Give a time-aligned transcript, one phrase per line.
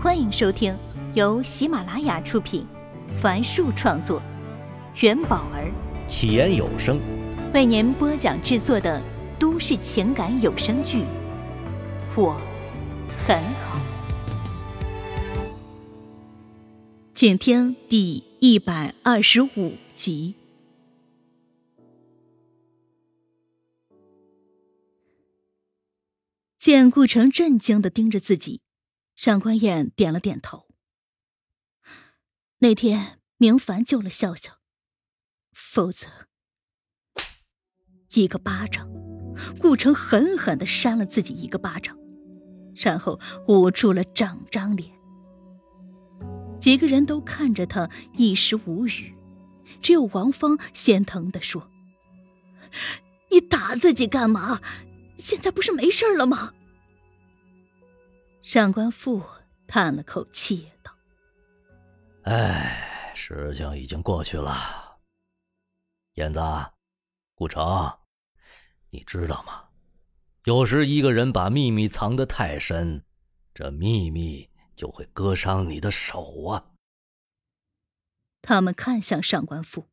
[0.00, 0.78] 欢迎收听
[1.12, 2.64] 由喜马拉雅出品，
[3.20, 4.22] 凡树创作，
[5.00, 5.72] 元宝儿
[6.06, 7.00] 起言有声
[7.52, 9.02] 为您播讲制作的
[9.40, 10.98] 都市情感有声剧
[12.16, 12.40] 《我
[13.26, 13.76] 很好》，
[17.12, 20.36] 请听第一百二十五集。
[26.56, 28.60] 见顾城震惊的盯着自己。
[29.18, 30.68] 上官燕点了点头。
[32.58, 34.60] 那天明凡救了笑笑，
[35.52, 36.06] 否则
[38.10, 38.88] 一个巴掌，
[39.58, 41.98] 顾城狠狠的扇了自己一个巴掌，
[42.76, 43.18] 然后
[43.48, 44.88] 捂住了整张脸。
[46.60, 49.16] 几个人都看着他，一时无语，
[49.82, 51.68] 只有王芳心疼的说
[53.32, 54.62] ：“你打自己干嘛？
[55.18, 56.54] 现在不是没事了吗？”
[58.48, 59.22] 上官富
[59.66, 60.90] 叹了口气道
[62.24, 64.98] ：“哎，事情已经过去了。
[66.14, 66.40] 燕子，
[67.34, 67.98] 顾城，
[68.88, 69.68] 你知道吗？
[70.44, 73.04] 有时一个人把秘密藏得太深，
[73.52, 76.70] 这秘密就会割伤你的手啊。”
[78.40, 79.90] 他们看向上官富。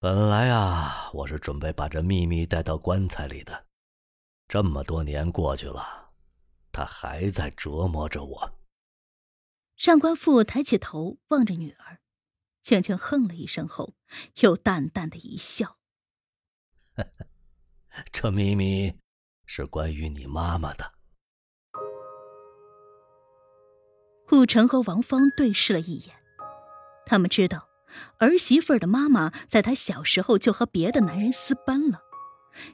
[0.00, 3.66] 本来啊，我是准备把这秘密带到棺材里的。
[4.48, 6.03] 这么多年过去了。
[6.74, 8.58] 他还在折磨着我。
[9.76, 12.00] 上官父抬起头望着女儿，
[12.62, 13.94] 轻轻哼了一声后，
[14.40, 15.78] 又淡淡的一笑：
[18.10, 18.92] “这秘密
[19.46, 20.92] 是关于你妈妈的。”
[24.26, 26.16] 顾城和王芳对视了一眼，
[27.06, 27.68] 他们知道
[28.18, 32.00] 儿媳妇的妈妈在她小时候就和别的男人私奔了，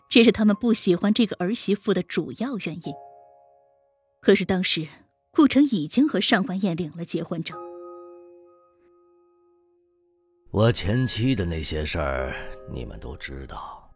[0.09, 2.95] 这是他们不喜欢这个儿媳妇的主要原因。
[4.21, 4.87] 可是当时，
[5.31, 7.59] 顾城已经和上官燕领了结婚证。
[10.51, 12.35] 我前妻的那些事儿，
[12.71, 13.91] 你们都知道。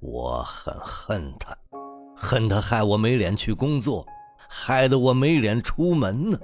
[0.00, 1.56] 我很恨他，
[2.14, 4.06] 恨他害我没脸去工作，
[4.48, 6.38] 害得我没脸出门呢。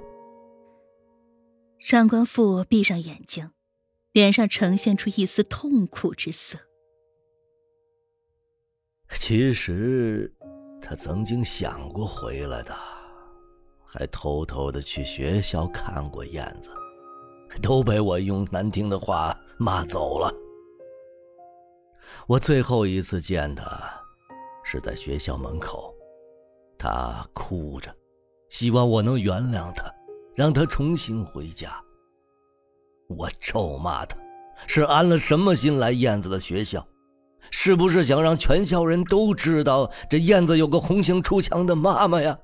[1.79, 3.51] 上官父闭上眼睛，
[4.11, 6.57] 脸上呈现出一丝痛苦之色。
[9.09, 10.35] 其实。
[10.85, 12.75] 他曾经想过回来的，
[13.85, 16.69] 还偷偷的去学校看过燕子，
[17.61, 20.29] 都被我用难听的话骂走了。
[22.27, 23.65] 我最后一次见他，
[24.61, 25.95] 是在学校门口，
[26.77, 27.89] 他哭着，
[28.49, 29.89] 希望我能原谅他，
[30.35, 31.81] 让他重新回家。
[33.07, 34.17] 我咒骂他，
[34.67, 36.85] 是安了什么心来燕子的学校？
[37.51, 42.37] 是不是想让全校人都知道这燕子有个红杏出墙的妈妈呀？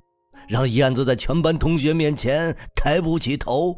[0.48, 3.76] 让燕子在全班同学面前抬不起头？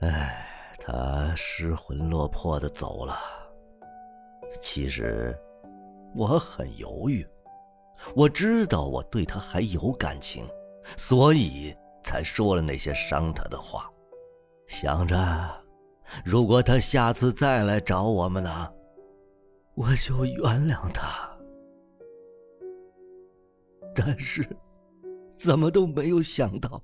[0.00, 0.46] 哎，
[0.78, 3.18] 他失魂落魄的走了。
[4.60, 5.36] 其实
[6.14, 7.26] 我很犹豫，
[8.14, 10.48] 我知道我对他还有感情，
[10.96, 13.90] 所以才说了那些伤他的话，
[14.66, 15.16] 想着
[16.24, 18.68] 如果他下次再来找我们呢？
[19.74, 21.30] 我就原谅他，
[23.94, 24.46] 但是
[25.36, 26.82] 怎么都没有想到，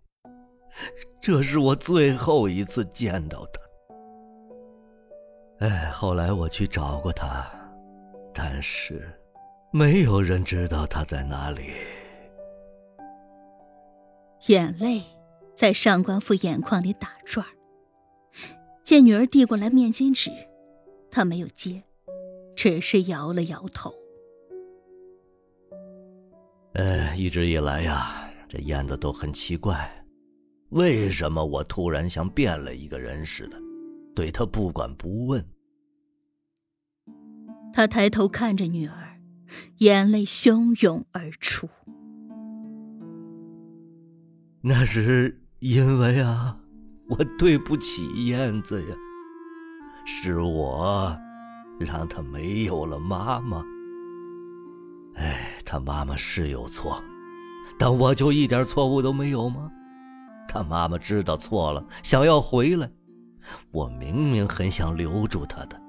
[1.21, 3.60] 这是我最后一次见到他。
[5.66, 7.47] 哎，后来我去找过他，
[8.32, 9.06] 但是
[9.72, 11.72] 没有人知道他在哪里。
[14.47, 15.03] 眼泪
[15.55, 17.44] 在上官父眼眶里打转
[18.84, 20.31] 见女儿递过来面巾纸，
[21.10, 21.82] 他没有接。
[22.59, 23.95] 只是摇了摇头。
[26.75, 30.05] 呃，一直以来呀，这燕子都很奇怪，
[30.71, 33.57] 为什么我突然像变了一个人似的，
[34.13, 35.47] 对她不管不问。
[37.73, 39.21] 他抬头看着女儿，
[39.77, 41.69] 眼泪汹涌而出。
[44.62, 46.59] 那是因为啊，
[47.09, 48.97] 我对不起燕子呀，
[50.05, 51.17] 是我。
[51.79, 53.63] 让他没有了妈妈。
[55.17, 57.03] 哎，他妈妈是有错，
[57.79, 59.71] 但我就一点错误都没有吗？
[60.49, 62.91] 他妈妈知道错了，想要回来，
[63.71, 65.81] 我明明很想留住他的，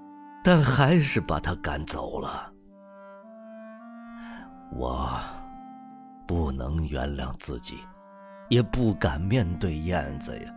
[0.44, 2.52] 但还是把他赶走了。
[4.72, 5.10] 我
[6.28, 7.80] 不能原谅自己，
[8.50, 10.54] 也不敢面对燕子呀。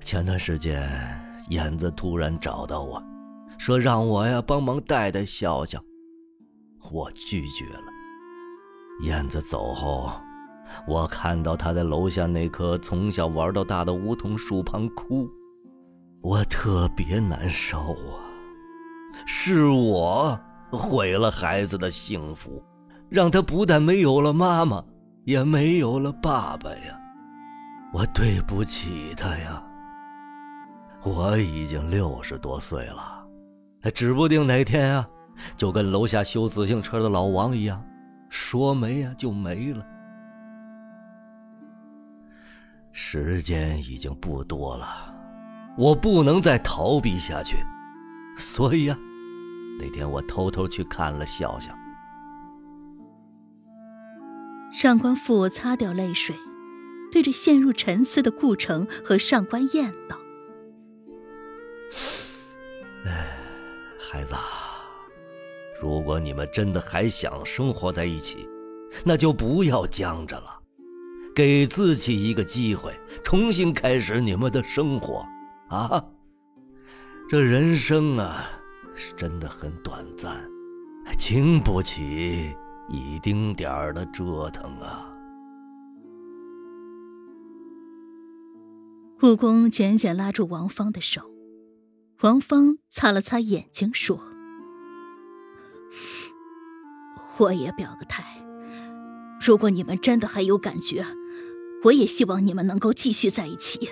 [0.00, 0.90] 前段时间，
[1.50, 3.02] 燕子突然找到我。
[3.66, 5.82] 说让我呀帮忙带带笑笑，
[6.92, 7.82] 我拒绝了。
[9.00, 10.08] 燕子走后，
[10.86, 15.28] 我看到他在楼下那棵从小玩到大的梧桐树旁哭，
[16.22, 18.22] 我特别难受啊！
[19.26, 20.38] 是我
[20.70, 22.62] 毁了孩子的幸福，
[23.08, 24.80] 让他不但没有了妈妈，
[25.24, 26.96] 也没有了爸爸呀！
[27.92, 29.60] 我对不起他呀！
[31.02, 33.15] 我已经六十多岁了，
[33.90, 35.08] 指不定哪天啊，
[35.56, 37.84] 就跟楼下修自行车的老王一样，
[38.28, 39.86] 说没呀就没了。
[42.92, 45.14] 时间已经不多了，
[45.76, 47.56] 我不能再逃避下去，
[48.38, 48.98] 所以呀，
[49.78, 51.70] 那天我偷偷去看了笑笑。
[54.72, 56.34] 上官父擦掉泪水，
[57.12, 60.18] 对着陷入沉思的顾城和上官燕道
[63.06, 63.35] ：“哎，
[64.10, 64.34] 孩子，
[65.80, 68.48] 如果你们真的还想生活在一起，
[69.04, 70.52] 那就不要僵着了。”
[71.34, 75.22] 给自己一个机会，重新开始你们的生活，
[75.68, 76.02] 啊！
[77.28, 78.48] 这人生啊，
[78.94, 80.48] 是真的很短暂，
[81.18, 82.56] 经不起
[82.88, 85.12] 一丁点儿的折腾啊！
[89.20, 91.20] 护公简简拉住王芳的手，
[92.22, 94.18] 王芳擦了擦眼睛，说
[97.38, 98.24] ：“我也表个态，
[99.40, 101.04] 如果你们真的还有感觉。”
[101.84, 103.88] 我也希望你们能够继续在一起。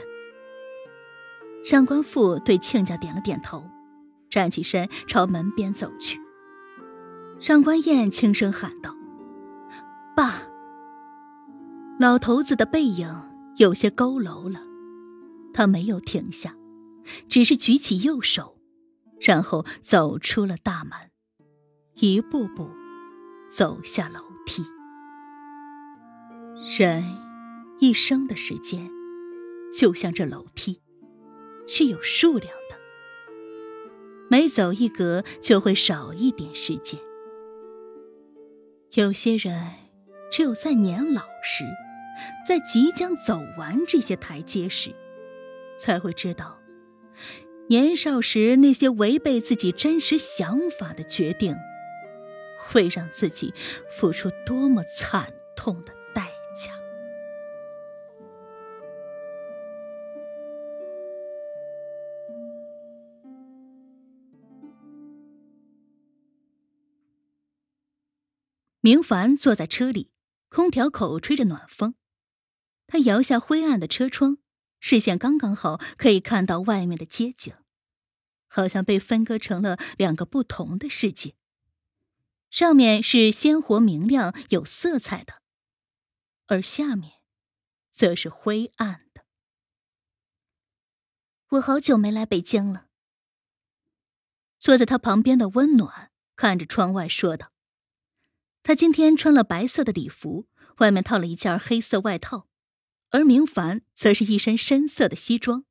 [1.65, 3.71] 上官父对亲家点了点头，
[4.29, 6.19] 站起身朝门边走去。
[7.38, 8.97] 上官燕轻声喊道
[10.17, 10.43] ：“爸。”
[12.00, 13.09] 老头子的背影
[13.59, 14.61] 有些佝偻了，
[15.53, 16.56] 他没有停下，
[17.29, 18.59] 只是举起右手，
[19.21, 20.93] 然后走出了大门，
[21.95, 22.71] 一步步
[23.51, 24.62] 走下楼梯。
[26.79, 27.25] 人。
[27.81, 28.89] 一生的时间，
[29.77, 30.81] 就像这楼梯，
[31.67, 32.79] 是有数量的。
[34.31, 36.99] 每走一格，就会少一点时间。
[38.93, 39.73] 有些人，
[40.31, 41.65] 只有在年老时，
[42.47, 44.95] 在即将走完这些台阶时，
[45.79, 46.59] 才会知道，
[47.69, 51.56] 年少时那些违背自己真实想法的决定，
[52.58, 53.52] 会让自己
[53.90, 56.72] 付出多么惨痛的代价。
[68.81, 70.10] 明凡坐在车里，
[70.50, 71.94] 空调口吹着暖风。
[72.87, 74.37] 他摇下灰暗的车窗，
[74.86, 77.54] 视线刚刚好可以看到外面的街景，
[78.46, 81.34] 好像被分割成了两个不同的世界。
[82.50, 85.40] 上面是鲜活明亮、有色彩的，
[86.48, 87.14] 而下面，
[87.90, 89.25] 则是灰暗的。
[91.52, 92.88] 我好久没来北京了。
[94.60, 97.52] 坐在他旁边的温暖看着窗外说道。
[98.62, 100.46] 他今天穿了白色的礼服，
[100.76, 102.50] 外面套了一件黑色外套，
[103.14, 105.64] 而明凡则是一身深色的西装。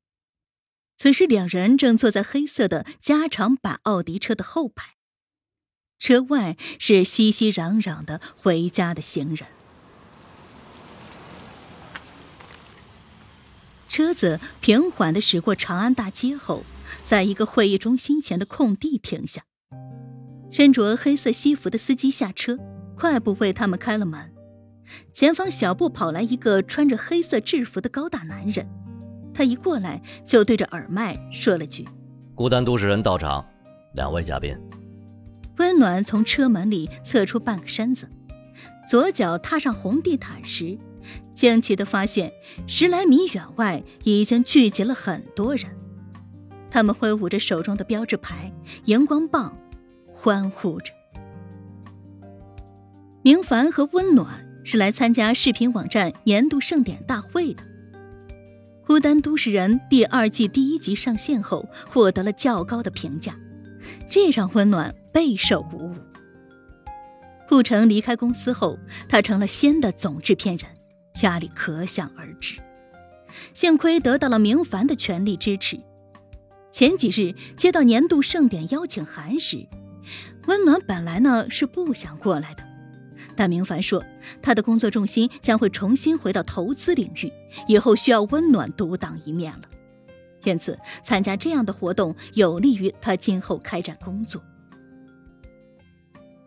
[0.96, 4.94] 此时，两人正坐在黑色的加长版奥迪车的后排，
[5.98, 9.46] 车外是熙熙攘攘的回家的行人。
[13.88, 16.64] 车子平缓的驶过长安大街后，
[17.04, 19.44] 在一个会议中心前的空地停下，
[20.50, 22.58] 身着黑色西服的司机下车。
[22.96, 24.33] 快步为他们开了门，
[25.12, 28.68] 前方小步跑来一个穿着黑色制服的高大男人，
[29.32, 31.86] 他一过来就对着耳麦说了句
[32.34, 33.44] ：“孤单都市人到场，
[33.94, 34.56] 两位嘉宾。”
[35.58, 38.08] 温暖从车门里侧出半个身子，
[38.88, 40.76] 左脚踏上红地毯时，
[41.34, 42.32] 惊奇的发现
[42.66, 45.66] 十来米远外已经聚集了很多人，
[46.70, 48.52] 他们挥舞着手中的标志牌、
[48.86, 49.56] 荧光棒，
[50.12, 50.92] 欢呼着。
[53.22, 57.62] 明凡和温暖是来参加视频网站年度盛典大会的。
[58.86, 63.34] 《孤单都市人》第二季第一集上线后，获得了较高的评价，
[64.10, 65.94] 这让温暖备受鼓舞。
[67.48, 68.78] 顾城离开公司后，
[69.08, 70.68] 他成了新的总制片人，
[71.22, 72.56] 压力可想而知。
[73.52, 75.78] 幸亏得到了明凡的全力支持。
[76.72, 79.66] 前几日接到年度盛典邀请函时，
[80.46, 82.73] 温暖本来呢是不想过来的。
[83.36, 84.04] 但明凡说，
[84.42, 87.32] 他的工作重心将会重新回到投资领域，
[87.66, 89.62] 以后需要温暖独当一面了。
[90.44, 94.42] 因此，参加这样的活动有利于他今后开展工作。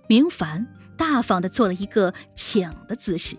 [0.08, 0.66] 明凡
[0.96, 3.36] 大方的做了一个请的姿势，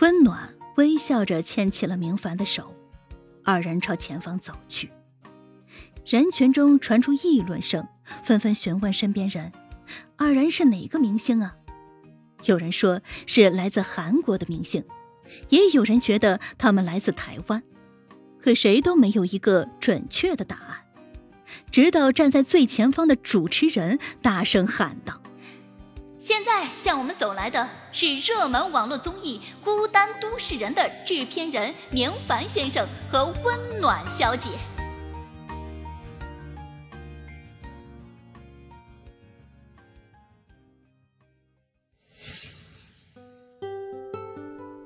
[0.00, 2.74] 温暖微笑着牵起了明凡的手，
[3.44, 4.90] 二人朝前方走去。
[6.04, 7.86] 人群中传出议论声，
[8.22, 9.52] 纷纷询问身边人
[10.18, 11.56] ：“二人是哪个明星啊？”
[12.44, 14.84] 有人说是来自韩国的明星，
[15.48, 17.62] 也有人觉得他们来自台湾，
[18.40, 20.76] 可谁都没有一个准确的答案。
[21.70, 25.20] 直到站在最前方的主持人大声喊道
[26.18, 34.50] ：“现在向我们走来的是热门网络综艺《孤单都市人》的制片人明凡先生和温暖小姐。”